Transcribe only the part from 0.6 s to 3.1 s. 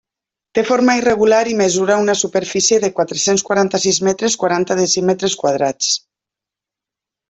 forma irregular i mesura una superfície de